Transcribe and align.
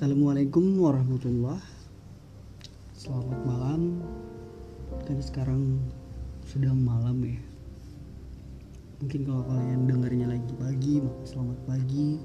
Assalamualaikum 0.00 0.80
warahmatullah 0.80 1.60
Selamat 2.96 3.36
malam. 3.44 4.00
Kan 5.04 5.20
sekarang 5.20 5.76
sedang 6.40 6.80
malam 6.80 7.20
ya. 7.20 7.36
Mungkin 9.04 9.28
kalau 9.28 9.44
kalian 9.44 9.84
dengarnya 9.84 10.32
lagi 10.32 10.56
pagi 10.56 11.04
maka 11.04 11.20
selamat 11.28 11.58
pagi. 11.68 12.16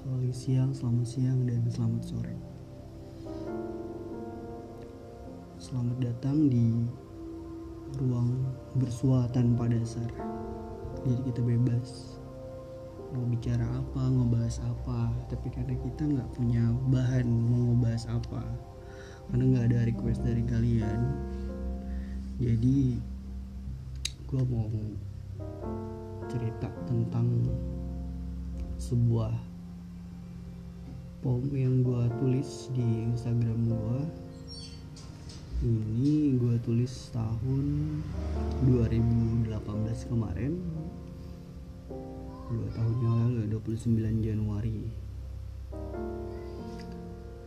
Kalau 0.00 0.16
lagi 0.24 0.32
siang 0.32 0.72
selamat 0.72 1.04
siang 1.04 1.44
dan 1.44 1.68
selamat 1.68 2.00
sore. 2.00 2.36
Selamat 5.60 6.00
datang 6.00 6.48
di 6.48 6.80
ruang 8.00 8.40
bersua 8.80 9.28
tanpa 9.36 9.68
dasar. 9.68 10.08
Jadi 11.04 11.28
kita 11.28 11.44
bebas 11.44 12.21
mau 13.12 13.28
bicara 13.28 13.64
apa, 13.68 14.02
ngebahas 14.08 14.56
apa, 14.64 15.12
tapi 15.28 15.52
karena 15.52 15.76
kita 15.76 16.02
nggak 16.04 16.30
punya 16.32 16.64
bahan 16.88 17.28
mau 17.28 17.72
ngebahas 17.72 18.04
apa, 18.08 18.42
karena 19.28 19.44
nggak 19.52 19.66
ada 19.68 19.78
request 19.88 20.20
dari 20.24 20.42
kalian, 20.48 21.00
jadi 22.40 22.96
gue 24.32 24.42
mau 24.48 24.72
cerita 26.32 26.72
tentang 26.88 27.28
sebuah 28.80 29.36
poem 31.20 31.52
yang 31.54 31.76
gue 31.86 32.02
tulis 32.18 32.72
di 32.74 33.12
Instagram 33.12 33.70
gue. 33.70 34.00
Ini 35.62 36.34
gue 36.42 36.58
tulis 36.66 37.14
tahun 37.14 37.66
2018 38.66 39.52
kemarin 40.10 40.58
dua 42.52 42.68
tahun 42.76 42.96
yang 43.00 43.16
lalu 43.16 43.42
29 43.56 44.20
Januari. 44.20 44.80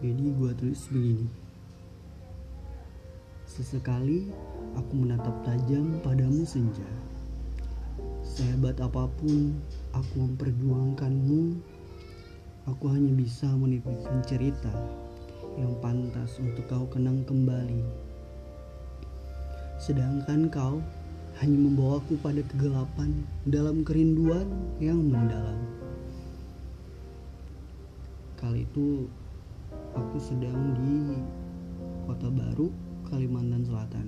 Jadi 0.01 0.25
gue 0.33 0.51
tulis 0.57 0.81
begini. 0.89 1.27
Sesekali 3.45 4.33
aku 4.73 4.93
menatap 4.97 5.45
tajam 5.45 6.01
padamu 6.01 6.41
senja. 6.41 6.89
Sehebat 8.25 8.81
apa 8.81 9.05
pun 9.21 9.53
aku 9.93 10.25
memperjuangkanmu 10.25 11.61
aku 12.65 12.85
hanya 12.89 13.13
bisa 13.13 13.45
menitipkan 13.53 14.25
cerita 14.25 14.73
yang 15.55 15.71
pantas 15.79 16.41
untuk 16.41 16.65
kau 16.65 16.89
kenang 16.89 17.21
kembali. 17.23 17.85
Sedangkan 19.77 20.49
kau 20.49 20.81
hanya 21.43 21.57
membawaku 21.59 22.15
pada 22.23 22.39
kegelapan 22.47 23.11
dalam 23.43 23.83
kerinduan 23.83 24.47
yang 24.79 25.03
mendalam. 25.03 25.59
Kali 28.39 28.63
itu 28.63 29.11
aku 29.91 30.15
sedang 30.15 30.75
di 30.79 31.19
Kota 32.07 32.31
Baru, 32.31 32.71
Kalimantan 33.11 33.67
Selatan. 33.67 34.07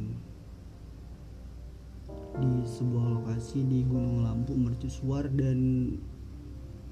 Di 2.37 2.53
sebuah 2.63 3.19
lokasi 3.19 3.65
di 3.65 3.83
Gunung 3.83 4.23
Lampu 4.23 4.55
mercusuar 4.55 5.27
dan 5.27 5.91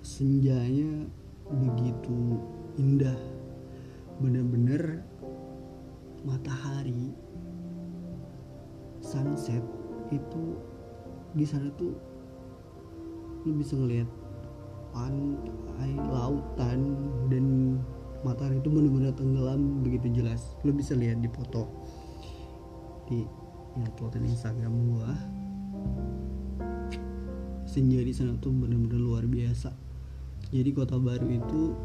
senjanya 0.03 1.07
begitu 1.47 2.43
indah. 2.75 3.19
Bener-bener 4.19 4.99
matahari 6.27 7.13
sunset 8.99 9.61
itu 10.15 10.43
di 11.35 11.43
sana 11.43 11.67
tuh 11.75 11.91
lu 13.45 13.51
bisa 13.59 13.77
ngeliat 13.77 14.09
pantai 14.95 15.91
lautan 15.99 16.79
dan 17.27 17.77
matahari 18.23 18.57
itu 18.57 18.71
benar-benar 18.71 19.13
tenggelam 19.13 19.85
begitu 19.85 20.23
jelas. 20.23 20.55
Lu 20.65 20.73
bisa 20.73 20.97
lihat 20.97 21.21
di 21.21 21.29
foto 21.29 21.67
di 23.05 23.21
ya 23.75 23.89
foto 23.99 24.15
di 24.17 24.31
Instagram 24.31 24.73
gua. 24.89 25.11
Senja 27.67 27.99
di 27.99 28.15
sana 28.15 28.33
tuh 28.39 28.55
benar-benar 28.55 28.97
luar 28.97 29.23
biasa. 29.27 29.75
Jadi 30.49 30.69
kota 30.71 30.95
baru 30.95 31.27
itu 31.27 31.75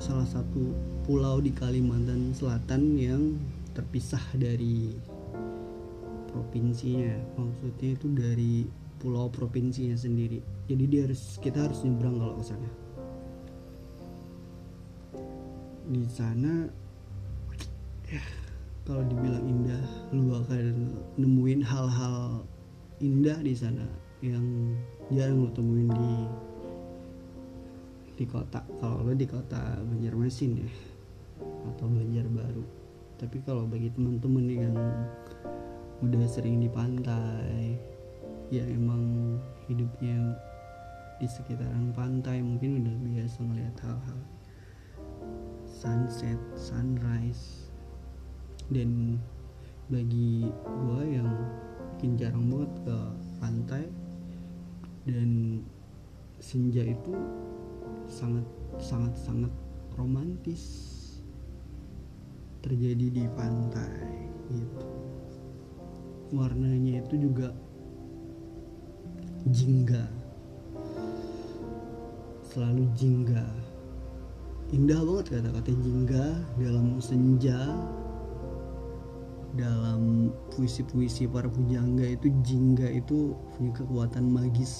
salah 0.00 0.24
satu 0.24 0.72
pulau 1.04 1.44
di 1.44 1.52
Kalimantan 1.52 2.32
Selatan 2.32 2.96
yang 2.96 3.36
terpisah 3.76 4.22
dari 4.32 4.96
provinsinya 6.30 7.14
maksudnya 7.34 7.90
itu 7.94 8.06
dari 8.14 8.54
pulau 9.00 9.32
provinsinya 9.32 9.96
sendiri. 9.96 10.44
Jadi 10.68 10.84
dia 10.86 11.08
harus 11.08 11.40
kita 11.40 11.66
harus 11.66 11.80
nyebrang 11.82 12.20
kalau 12.20 12.36
ke 12.36 12.44
sana. 12.44 12.70
Di 15.90 16.04
sana 16.06 16.52
ya 18.06 18.22
kalau 18.84 19.02
dibilang 19.08 19.42
indah 19.48 19.84
lu 20.12 20.34
akan 20.36 20.94
nemuin 21.16 21.60
hal-hal 21.64 22.44
indah 23.00 23.38
di 23.40 23.54
sana 23.56 23.86
yang 24.20 24.76
jarang 25.08 25.48
lu 25.48 25.50
temuin 25.56 25.88
di 25.88 26.12
di 28.20 28.24
kota. 28.28 28.60
Kalau 28.78 29.00
lu 29.00 29.16
di 29.16 29.24
kota 29.24 29.80
Banjarmasin 29.80 30.60
ya 30.60 30.70
atau 31.40 31.88
Banjarbaru. 31.88 32.64
Tapi 33.16 33.36
kalau 33.44 33.64
bagi 33.64 33.88
teman-teman 33.92 34.44
yang 34.48 34.76
udah 36.00 36.24
sering 36.28 36.60
di 36.60 36.68
pantai. 36.72 37.76
Ya 38.50 38.66
emang 38.66 39.36
hidupnya 39.70 40.34
di 41.20 41.28
sekitaran 41.28 41.92
pantai 41.92 42.40
mungkin 42.40 42.82
udah 42.82 42.94
biasa 43.14 43.38
ngeliat 43.44 43.76
hal-hal 43.84 44.20
sunset, 45.68 46.40
sunrise. 46.56 47.70
Dan 48.70 49.20
bagi 49.90 50.48
gua 50.64 51.02
yang 51.02 51.30
mungkin 52.00 52.16
jarang 52.16 52.46
banget 52.48 52.72
ke 52.86 52.98
pantai 53.42 53.84
dan 55.04 55.60
senja 56.40 56.80
itu 56.80 57.12
sangat 58.08 58.46
sangat 58.80 59.12
sangat 59.20 59.52
romantis 60.00 60.64
terjadi 62.64 63.06
di 63.12 63.24
pantai 63.36 64.28
gitu 64.48 65.09
warnanya 66.30 67.02
itu 67.02 67.30
juga 67.30 67.50
jingga. 69.50 70.06
Selalu 72.50 72.84
jingga. 72.98 73.46
Indah 74.70 75.02
banget 75.02 75.26
kata-kata 75.38 75.72
jingga 75.82 76.24
dalam 76.58 77.02
senja 77.02 77.58
dalam 79.58 80.30
puisi-puisi 80.54 81.26
para 81.26 81.50
pujangga 81.50 82.06
itu 82.06 82.30
jingga 82.46 82.86
itu 82.86 83.34
punya 83.58 83.72
kekuatan 83.74 84.30
magis 84.30 84.74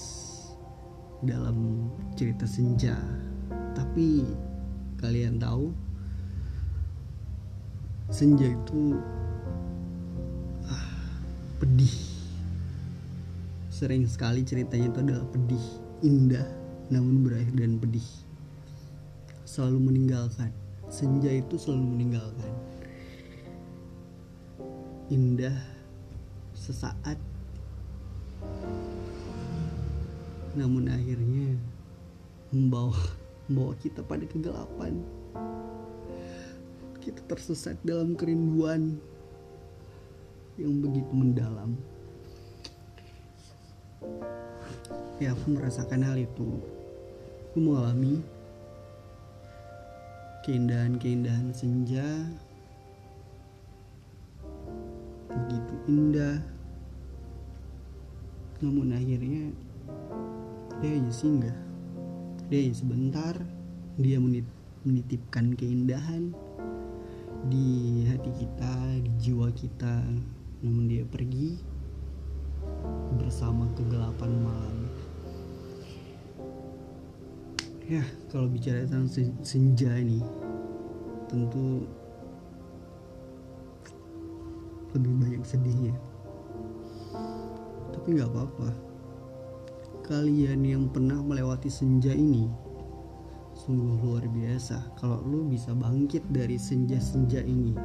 dalam 1.26 1.90
cerita 2.14 2.46
senja. 2.46 2.94
Tapi 3.74 4.22
kalian 5.02 5.42
tahu 5.42 5.74
senja 8.10 8.46
itu 8.46 8.94
pedih. 11.60 11.92
Sering 13.68 14.08
sekali 14.08 14.40
ceritanya 14.40 14.88
itu 14.88 15.00
adalah 15.04 15.26
pedih 15.28 15.64
indah 16.00 16.48
namun 16.88 17.20
berakhir 17.20 17.52
dan 17.52 17.76
pedih. 17.76 18.08
Selalu 19.44 19.92
meninggalkan. 19.92 20.50
Senja 20.90 21.30
itu 21.30 21.54
selalu 21.60 21.84
meninggalkan. 21.94 22.52
Indah 25.12 25.54
sesaat. 26.56 27.20
Namun 30.56 30.90
akhirnya 30.90 31.54
membawa 32.50 32.96
membawa 33.46 33.74
kita 33.78 34.02
pada 34.02 34.24
kegelapan. 34.26 34.98
Kita 36.98 37.20
tersesat 37.30 37.78
dalam 37.86 38.18
kerinduan 38.18 38.98
yang 40.60 40.84
begitu 40.84 41.08
mendalam. 41.16 41.72
Ya 45.16 45.32
aku 45.32 45.56
merasakan 45.56 46.04
hal 46.04 46.20
itu. 46.20 46.60
Aku 47.50 47.64
mengalami 47.64 48.20
keindahan-keindahan 50.44 51.48
senja. 51.56 52.04
Begitu 55.32 55.74
indah. 55.88 56.44
Namun 58.60 58.92
akhirnya 58.92 59.48
dia 60.84 60.92
hanya 60.92 61.12
singgah. 61.12 61.58
Dia 62.52 62.68
hanya 62.68 62.76
sebentar. 62.76 63.34
Dia 63.96 64.20
menitipkan 64.84 65.56
keindahan 65.56 66.32
di 67.48 68.04
hati 68.04 68.32
kita 68.36 68.72
di 69.00 69.12
jiwa 69.16 69.48
kita 69.56 70.04
namun 70.60 70.84
dia 70.88 71.04
pergi 71.08 71.56
bersama 73.16 73.64
kegelapan 73.72 74.32
malam. 74.44 74.78
Ya 77.90 78.04
kalau 78.30 78.46
bicara 78.46 78.86
tentang 78.86 79.10
senja 79.42 79.90
ini 79.98 80.22
tentu 81.26 81.88
lebih 84.94 85.12
banyak 85.22 85.42
sedihnya 85.46 85.94
tapi 88.00 88.16
nggak 88.16 88.30
apa-apa. 88.32 88.68
Kalian 90.08 90.64
yang 90.66 90.84
pernah 90.90 91.20
melewati 91.22 91.68
senja 91.68 92.10
ini 92.10 92.48
sungguh 93.54 94.00
luar 94.02 94.24
biasa. 94.26 94.96
Kalau 94.98 95.20
lu 95.22 95.46
bisa 95.46 95.76
bangkit 95.76 96.24
dari 96.32 96.56
senja-senja 96.56 97.44
ini 97.44 97.76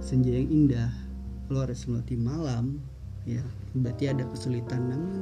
senja 0.00 0.32
yang 0.32 0.48
indah 0.48 1.09
lu 1.50 1.58
harus 1.58 1.82
melewati 1.90 2.14
malam 2.14 2.78
ya 3.26 3.42
berarti 3.74 4.06
ada 4.06 4.22
kesulitan. 4.30 4.86
Namun 4.86 5.14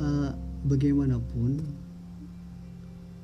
uh, 0.00 0.32
bagaimanapun 0.64 1.60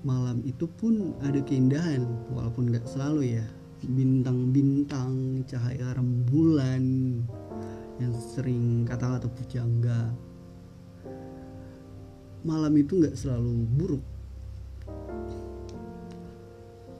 malam 0.04 0.44
itu 0.44 0.68
pun 0.68 1.16
ada 1.24 1.40
keindahan 1.40 2.04
walaupun 2.36 2.68
nggak 2.68 2.84
selalu 2.84 3.40
ya. 3.40 3.46
Bintang-bintang 3.80 5.40
cahaya 5.48 5.96
rembulan 5.96 6.84
yang 7.96 8.12
sering 8.20 8.84
kata-kata 8.84 9.24
pujangga. 9.32 10.12
Malam 12.44 12.72
itu 12.76 13.00
nggak 13.00 13.16
selalu 13.16 13.64
buruk. 13.80 14.04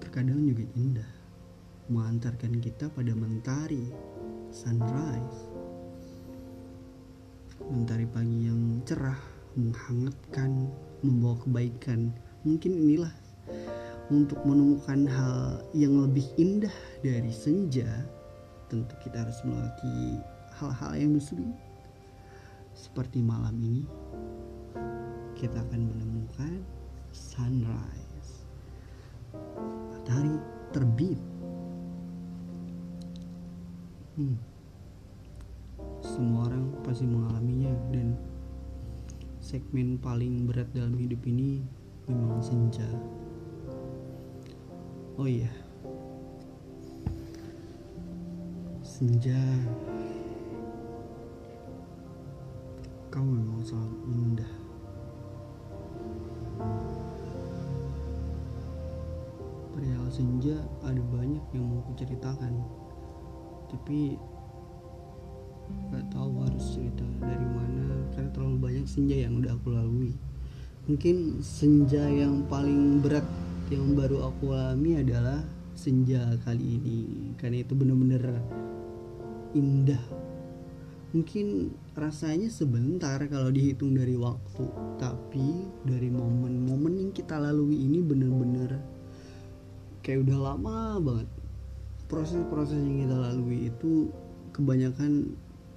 Terkadang 0.01 0.41
juga 0.49 0.65
indah 0.73 1.20
mengantarkan 1.91 2.63
kita 2.63 2.87
pada 2.95 3.13
mentari 3.13 3.91
sunrise. 4.55 5.51
Mentari 7.67 8.07
pagi 8.09 8.47
yang 8.47 8.81
cerah 8.87 9.19
menghangatkan 9.59 10.71
membawa 11.03 11.37
kebaikan. 11.43 12.15
Mungkin 12.47 12.73
inilah 12.73 13.13
untuk 14.09 14.41
menemukan 14.47 15.07
hal 15.07 15.63
yang 15.77 15.99
lebih 16.01 16.25
indah 16.39 16.73
dari 17.05 17.31
senja 17.31 17.87
tentu 18.71 18.95
kita 19.03 19.27
harus 19.27 19.39
melewati 19.43 20.23
hal-hal 20.63 20.93
yang 20.95 21.19
sulit 21.19 21.59
seperti 22.75 23.21
malam 23.21 23.55
ini 23.59 23.85
kita 25.35 25.57
akan 25.57 25.89
menemukan 25.89 26.53
sunrise. 27.11 28.45
Matahari 29.91 30.37
terbit 30.71 31.17
hmm. 34.21 34.37
semua 36.05 36.45
orang 36.45 36.69
pasti 36.85 37.09
mengalaminya 37.09 37.73
dan 37.89 38.13
segmen 39.41 39.97
paling 39.97 40.45
berat 40.45 40.69
dalam 40.77 40.93
hidup 41.01 41.25
ini 41.25 41.65
memang 42.05 42.45
senja. 42.45 42.85
Oh 45.17 45.25
iya. 45.25 45.49
Senja. 48.85 49.41
Kau 53.09 53.25
memang 53.25 53.65
sangat 53.65 53.93
indah. 54.05 54.53
Perihal 59.73 60.09
senja 60.13 60.61
ada 60.85 61.01
banyak 61.09 61.45
yang 61.57 61.65
mau 61.65 61.81
kuceritakan 61.89 62.61
tapi 63.71 64.19
gak 65.95 66.07
tahu 66.11 66.43
harus 66.43 66.75
cerita 66.75 67.07
dari 67.23 67.47
mana 67.47 67.87
karena 68.11 68.31
terlalu 68.35 68.57
banyak 68.59 68.87
senja 68.91 69.17
yang 69.23 69.39
udah 69.39 69.55
aku 69.55 69.69
lalui. 69.71 70.13
Mungkin 70.91 71.39
senja 71.39 72.03
yang 72.11 72.51
paling 72.51 72.99
berat 72.99 73.27
yang 73.71 73.95
baru 73.95 74.35
aku 74.35 74.51
alami 74.51 74.99
adalah 74.99 75.47
senja 75.79 76.35
kali 76.43 76.83
ini 76.83 76.99
karena 77.39 77.63
itu 77.63 77.73
bener-bener 77.79 78.43
indah. 79.55 80.03
Mungkin 81.11 81.75
rasanya 81.95 82.51
sebentar 82.51 83.19
kalau 83.27 83.51
dihitung 83.51 83.95
dari 83.95 84.15
waktu 84.15 84.67
tapi 84.99 85.67
dari 85.87 86.11
momen-momen 86.11 86.99
yang 86.99 87.11
kita 87.11 87.39
lalui 87.39 87.83
ini 87.83 87.99
bener-bener 87.99 88.79
kayak 90.07 90.27
udah 90.27 90.39
lama 90.39 91.03
banget 91.03 91.29
proses-proses 92.11 92.83
yang 92.83 93.07
kita 93.07 93.17
lalui 93.17 93.71
itu 93.71 94.11
kebanyakan 94.51 95.31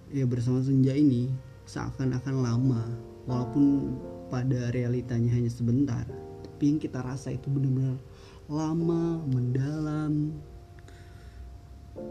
ya 0.09 0.25
bersama 0.25 0.65
senja 0.65 0.91
ini 0.97 1.29
seakan-akan 1.69 2.35
lama 2.41 2.83
walaupun 3.29 3.93
pada 4.33 4.73
realitanya 4.73 5.29
hanya 5.37 5.53
sebentar. 5.53 6.03
Tapi 6.41 6.63
yang 6.73 6.79
kita 6.81 7.05
rasa 7.05 7.37
itu 7.37 7.53
benar-benar 7.53 8.01
lama 8.49 9.21
mendalam 9.29 10.33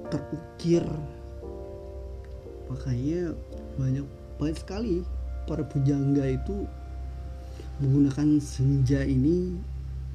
terukir. 0.08 0.86
Makanya 2.70 3.34
banyak 3.74 4.06
banyak 4.38 4.58
sekali 4.62 5.02
para 5.50 5.66
pujangga 5.66 6.24
itu 6.30 6.64
menggunakan 7.82 8.38
senja 8.38 9.02
ini 9.02 9.58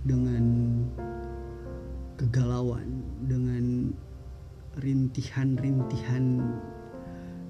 dengan 0.07 0.43
kegalauan 2.17 3.05
dengan 3.29 3.93
rintihan-rintihan 4.81 6.41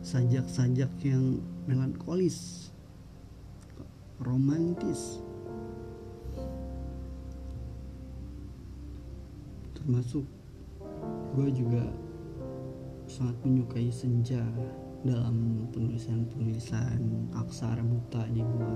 sajak-sajak 0.03 0.91
yang 1.03 1.39
melankolis 1.65 2.69
romantis. 4.19 5.23
Termasuk 9.73 10.27
gue 11.33 11.47
juga 11.55 11.83
sangat 13.07 13.39
menyukai 13.47 13.87
senja 13.87 14.43
dalam 15.07 15.67
penulisan-penulisan 15.71 17.31
aksara 17.31 17.79
buta 17.79 18.27
di 18.35 18.43
gue 18.43 18.73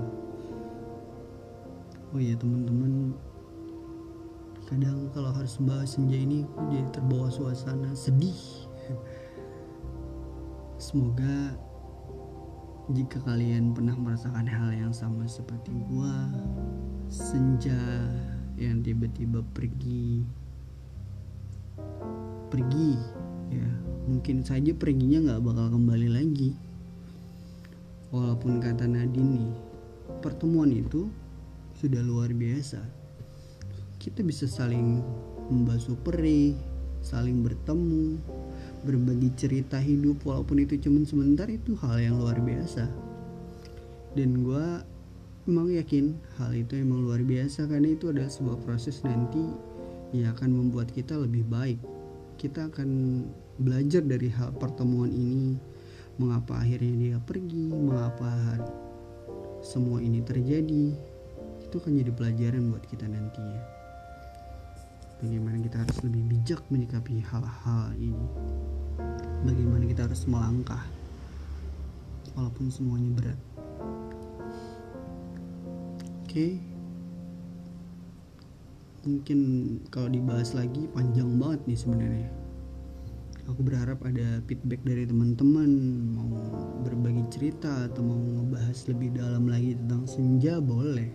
oh 2.12 2.20
iya 2.20 2.36
teman-teman 2.36 3.16
kadang 4.70 5.10
kalau 5.12 5.30
harus 5.34 5.58
membahas 5.58 5.98
senja 5.98 6.18
ini 6.18 6.46
gue 6.46 6.66
jadi 6.70 6.88
terbawa 6.94 7.28
suasana 7.28 7.90
sedih 7.96 8.66
semoga 10.82 11.54
jika 12.90 13.22
kalian 13.22 13.70
pernah 13.72 13.94
merasakan 13.94 14.42
hal 14.44 14.74
yang 14.74 14.90
sama 14.90 15.22
seperti 15.30 15.70
gua, 15.86 16.28
senja 17.06 17.78
yang 18.58 18.82
tiba-tiba 18.82 19.40
pergi, 19.54 20.26
pergi, 22.50 22.92
ya 23.54 23.68
mungkin 24.10 24.42
saja 24.42 24.74
perginya 24.74 25.30
nggak 25.30 25.42
bakal 25.46 25.66
kembali 25.78 26.08
lagi. 26.10 26.52
Walaupun 28.10 28.60
kata 28.60 28.84
Nadine 28.84 29.30
nih, 29.40 29.54
pertemuan 30.20 30.74
itu 30.74 31.06
sudah 31.78 32.02
luar 32.02 32.34
biasa. 32.34 33.01
Kita 34.02 34.18
bisa 34.26 34.50
saling 34.50 34.98
membasuh 35.46 35.94
perih, 36.02 36.58
saling 37.06 37.38
bertemu, 37.46 38.18
berbagi 38.82 39.30
cerita 39.38 39.78
hidup 39.78 40.26
walaupun 40.26 40.58
itu 40.58 40.74
cuma 40.82 41.06
sebentar 41.06 41.46
itu 41.46 41.78
hal 41.78 42.02
yang 42.02 42.18
luar 42.18 42.34
biasa. 42.42 42.90
Dan 44.18 44.42
gue 44.42 44.66
emang 45.46 45.70
yakin 45.70 46.18
hal 46.34 46.50
itu 46.50 46.82
emang 46.82 47.06
luar 47.06 47.22
biasa 47.22 47.70
karena 47.70 47.94
itu 47.94 48.10
adalah 48.10 48.26
sebuah 48.26 48.58
proses 48.66 49.06
nanti 49.06 49.46
yang 50.10 50.34
akan 50.34 50.50
membuat 50.50 50.90
kita 50.90 51.14
lebih 51.14 51.46
baik. 51.46 51.78
Kita 52.42 52.74
akan 52.74 53.22
belajar 53.62 54.02
dari 54.02 54.26
hal 54.34 54.50
pertemuan 54.58 55.14
ini 55.14 55.54
mengapa 56.18 56.58
akhirnya 56.58 56.94
dia 56.98 57.18
pergi 57.22 57.70
mengapa 57.70 58.34
semua 59.62 60.02
ini 60.02 60.18
terjadi. 60.26 60.90
Itu 61.62 61.78
akan 61.78 62.02
jadi 62.02 62.10
pelajaran 62.10 62.66
buat 62.74 62.82
kita 62.90 63.06
nantinya 63.06 63.81
bagaimana 65.22 65.62
kita 65.62 65.86
harus 65.86 65.98
lebih 66.02 66.22
bijak 66.26 66.60
menyikapi 66.68 67.22
hal-hal 67.22 67.94
ini. 67.94 68.26
Bagaimana 69.46 69.86
kita 69.86 70.10
harus 70.10 70.26
melangkah 70.26 70.82
walaupun 72.34 72.66
semuanya 72.68 73.10
berat. 73.14 73.40
Oke. 76.26 76.58
Mungkin 79.02 79.38
kalau 79.90 80.10
dibahas 80.10 80.54
lagi 80.54 80.90
panjang 80.90 81.38
banget 81.38 81.60
nih 81.70 81.78
sebenarnya. 81.78 82.30
Aku 83.50 83.66
berharap 83.66 83.98
ada 84.06 84.38
feedback 84.46 84.78
dari 84.86 85.02
teman-teman 85.02 85.70
mau 86.14 86.30
berbagi 86.86 87.26
cerita 87.34 87.90
atau 87.90 88.06
mau 88.06 88.18
ngebahas 88.18 88.78
lebih 88.86 89.18
dalam 89.18 89.50
lagi 89.50 89.74
tentang 89.74 90.06
senja 90.06 90.62
boleh. 90.62 91.10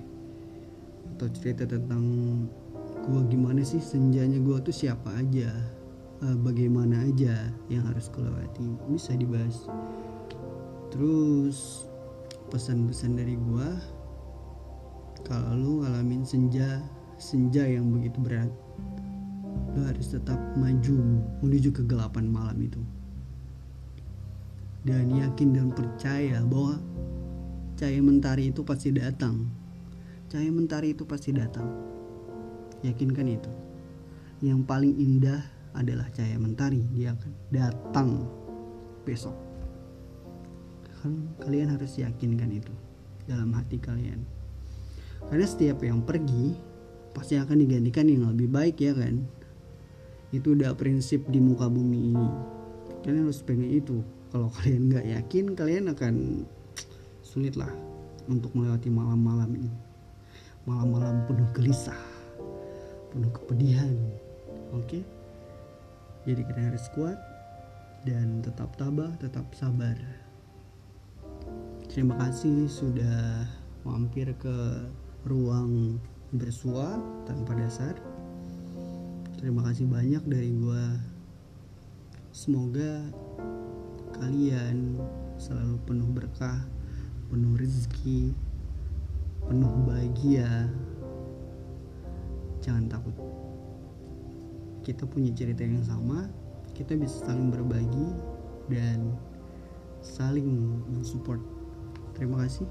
Atau 1.16 1.32
cerita 1.32 1.64
tentang 1.64 2.04
gue 3.08 3.22
gimana 3.32 3.64
sih? 3.64 3.80
Senjanya 3.80 4.38
gue 4.44 4.58
tuh 4.60 4.76
siapa 4.76 5.16
aja? 5.16 5.48
Uh, 6.18 6.36
bagaimana 6.44 7.08
aja 7.08 7.48
yang 7.72 7.86
harus 7.88 8.12
kelewati 8.12 8.68
bisa 8.92 9.16
dibahas. 9.16 9.70
Terus 10.92 11.88
pesan-pesan 12.52 13.16
dari 13.16 13.40
gue 13.40 13.70
kalau 15.24 15.52
lu 15.56 15.72
ngalamin 15.84 16.24
senja 16.24 16.80
senja 17.20 17.68
yang 17.68 17.92
begitu 17.92 18.24
berat 18.24 18.52
lo 19.76 19.84
harus 19.84 20.16
tetap 20.16 20.40
maju 20.56 20.96
menuju 21.44 21.70
kegelapan 21.76 22.28
malam 22.28 22.58
itu. 22.60 22.82
Dan 24.88 25.12
yakin 25.12 25.52
dan 25.52 25.70
percaya 25.76 26.40
bahwa 26.48 26.80
cahaya 27.76 28.00
mentari 28.00 28.50
itu 28.50 28.64
pasti 28.64 28.96
datang. 28.96 29.52
Cahaya 30.32 30.50
mentari 30.50 30.96
itu 30.96 31.04
pasti 31.04 31.36
datang 31.36 31.97
yakinkan 32.86 33.28
itu. 33.30 33.52
Yang 34.42 34.60
paling 34.70 34.94
indah 34.98 35.42
adalah 35.74 36.10
cahaya 36.14 36.38
mentari. 36.38 36.82
Dia 36.94 37.14
akan 37.14 37.32
datang 37.50 38.10
besok. 39.06 39.34
Kalian 41.40 41.72
harus 41.72 41.96
yakinkan 41.96 42.52
itu 42.52 42.74
dalam 43.30 43.54
hati 43.54 43.78
kalian. 43.80 44.26
Karena 45.30 45.46
setiap 45.48 45.80
yang 45.86 46.04
pergi 46.04 46.58
pasti 47.14 47.40
akan 47.40 47.58
digantikan 47.64 48.06
yang 48.10 48.30
lebih 48.30 48.50
baik 48.52 48.78
ya 48.82 48.94
kan? 48.94 49.24
Itu 50.36 50.58
udah 50.58 50.76
prinsip 50.76 51.24
di 51.32 51.40
muka 51.40 51.72
bumi 51.72 52.14
ini. 52.14 52.30
Kalian 53.06 53.30
harus 53.30 53.40
pengen 53.46 53.72
itu. 53.72 54.04
Kalau 54.28 54.52
kalian 54.52 54.92
nggak 54.92 55.06
yakin 55.08 55.46
kalian 55.56 55.86
akan 55.96 56.44
sulit 57.24 57.56
lah 57.56 57.72
untuk 58.28 58.52
melewati 58.52 58.92
malam-malam 58.92 59.48
ini. 59.56 59.72
Malam-malam 60.68 61.24
penuh 61.32 61.48
gelisah 61.56 62.17
penuh 63.12 63.32
kepedihan. 63.32 63.96
Oke. 64.76 65.02
Okay? 65.02 65.04
jadi 66.28 66.44
kalian 66.44 66.76
harus 66.76 66.92
kuat 66.92 67.16
dan 68.04 68.44
tetap 68.44 68.76
tabah 68.76 69.16
tetap 69.16 69.48
sabar. 69.56 69.96
Terima 71.88 72.20
kasih 72.20 72.68
sudah 72.68 73.48
mampir 73.88 74.28
ke 74.36 74.58
ruang 75.24 76.04
bersua 76.36 77.00
tanpa 77.24 77.56
dasar. 77.56 77.96
Terima 79.40 79.64
kasih 79.72 79.88
banyak 79.88 80.24
dari 80.28 80.52
gue 80.52 80.86
semoga 82.36 83.08
kalian 84.20 85.00
selalu 85.40 85.80
penuh 85.88 86.10
berkah 86.12 86.60
penuh 87.32 87.56
rezeki 87.56 88.36
penuh 89.48 89.74
bahagia 89.88 90.68
jangan 92.68 92.92
takut. 92.92 93.16
Kita 94.84 95.08
punya 95.08 95.32
cerita 95.32 95.64
yang 95.64 95.84
sama 95.88 96.28
kita 96.78 96.94
bisa 96.94 97.26
saling 97.26 97.50
berbagi 97.50 98.08
dan 98.70 99.18
saling 100.06 100.78
mensupport. 100.94 101.42
Terima 102.14 102.46
kasih. 102.46 102.70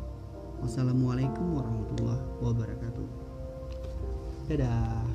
Wassalamualaikum 0.63 1.59
warahmatullahi 1.59 2.23
wabarakatuh. 2.39 3.07
Dadah 4.47 5.06